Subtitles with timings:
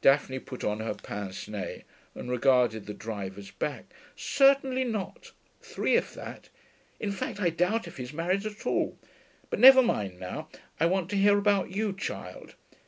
[0.00, 1.82] Daphne put on her pince nez
[2.12, 3.84] and regarded the driver's back.
[4.16, 5.30] 'Certainly not.
[5.62, 6.48] Three, if that.
[6.98, 8.98] In fact, I doubt if he's married at all.
[9.50, 10.48] But never mind now.
[10.80, 12.56] I want to hear about you, child.